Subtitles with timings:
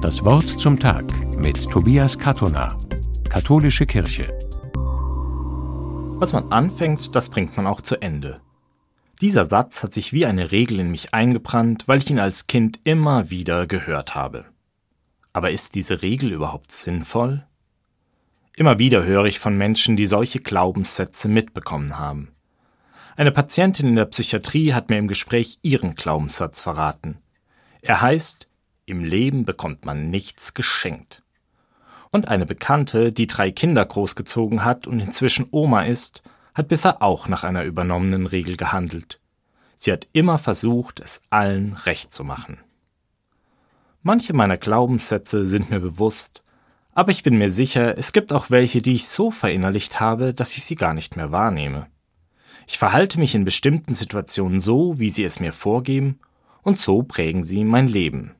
[0.00, 1.04] Das Wort zum Tag
[1.38, 2.68] mit Tobias Katona,
[3.28, 4.28] Katholische Kirche.
[6.20, 8.40] Was man anfängt, das bringt man auch zu Ende.
[9.20, 12.78] Dieser Satz hat sich wie eine Regel in mich eingebrannt, weil ich ihn als Kind
[12.84, 14.44] immer wieder gehört habe.
[15.32, 17.44] Aber ist diese Regel überhaupt sinnvoll?
[18.54, 22.36] Immer wieder höre ich von Menschen, die solche Glaubenssätze mitbekommen haben.
[23.16, 27.18] Eine Patientin in der Psychiatrie hat mir im Gespräch ihren Glaubenssatz verraten.
[27.82, 28.47] Er heißt,
[28.88, 31.22] im Leben bekommt man nichts geschenkt.
[32.10, 36.22] Und eine Bekannte, die drei Kinder großgezogen hat und inzwischen Oma ist,
[36.54, 39.20] hat bisher auch nach einer übernommenen Regel gehandelt.
[39.76, 42.58] Sie hat immer versucht, es allen recht zu machen.
[44.02, 46.42] Manche meiner Glaubenssätze sind mir bewusst,
[46.94, 50.56] aber ich bin mir sicher, es gibt auch welche, die ich so verinnerlicht habe, dass
[50.56, 51.86] ich sie gar nicht mehr wahrnehme.
[52.66, 56.18] Ich verhalte mich in bestimmten Situationen so, wie sie es mir vorgeben,
[56.62, 58.34] und so prägen sie mein Leben.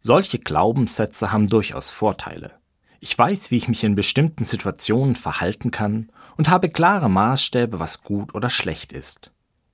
[0.00, 2.52] Solche Glaubenssätze haben durchaus Vorteile.
[3.00, 8.02] Ich weiß, wie ich mich in bestimmten Situationen verhalten kann und habe klare Maßstäbe, was
[8.02, 9.32] gut oder schlecht ist.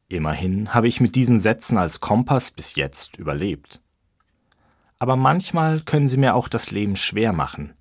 [0.08, 3.80] Immerhin habe ich mit diesen Sätzen als Kompass bis jetzt überlebt.
[4.98, 7.74] Aber manchmal können sie mir auch das Leben schwer machen.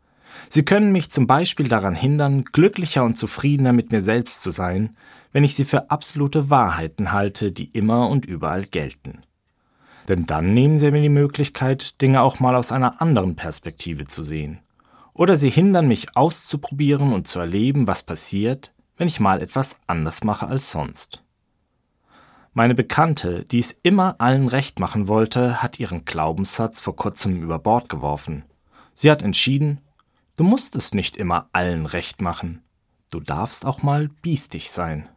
[0.49, 4.95] Sie können mich zum Beispiel daran hindern, glücklicher und zufriedener mit mir selbst zu sein,
[5.31, 9.21] wenn ich sie für absolute Wahrheiten halte, die immer und überall gelten.
[10.07, 14.23] Denn dann nehmen sie mir die Möglichkeit, Dinge auch mal aus einer anderen Perspektive zu
[14.23, 14.59] sehen.
[15.13, 20.23] Oder sie hindern mich auszuprobieren und zu erleben, was passiert, wenn ich mal etwas anders
[20.23, 21.23] mache als sonst.
[22.55, 27.57] Meine Bekannte, die es immer allen recht machen wollte, hat ihren Glaubenssatz vor kurzem über
[27.57, 28.43] Bord geworfen.
[28.93, 29.79] Sie hat entschieden,
[30.35, 32.61] du musst es nicht immer allen recht machen.
[33.09, 35.09] Du darfst auch mal biestig sein.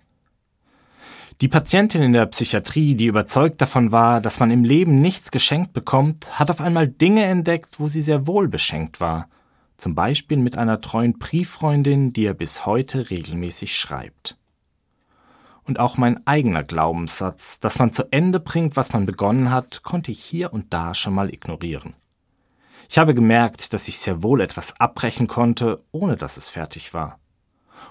[1.43, 5.75] Die Patientin in der Psychiatrie, die überzeugt davon war, dass man im Leben nichts geschenkt
[5.75, 9.29] bekommt, hat auf einmal Dinge entdeckt, wo sie sehr wohl beschenkt war.
[9.77, 14.39] Zum Beispiel mit einer treuen Brieffreundin, die er bis heute regelmäßig schreibt.
[15.65, 20.13] Und auch mein eigener Glaubenssatz, dass man zu Ende bringt, was man begonnen hat, konnte
[20.13, 21.93] ich hier und da schon mal ignorieren.
[22.89, 27.19] Ich habe gemerkt, dass ich sehr wohl etwas abbrechen konnte, ohne dass es fertig war.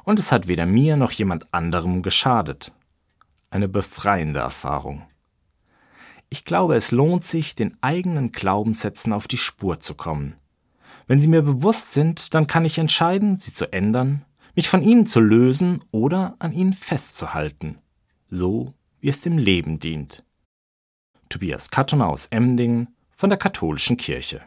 [0.04, 2.72] Und es hat weder mir noch jemand anderem geschadet,
[3.56, 5.04] eine befreiende Erfahrung.
[6.30, 10.36] Ich glaube, es lohnt sich, den eigenen Glaubenssätzen auf die Spur zu kommen.
[11.08, 15.06] Wenn sie mir bewusst sind, dann kann ich entscheiden, sie zu ändern, mich von ihnen
[15.06, 17.78] zu lösen oder an ihnen festzuhalten,
[18.30, 20.24] so wie es dem Leben dient.
[21.30, 24.42] Tobias Kattoner aus Emding von der Katholischen Kirche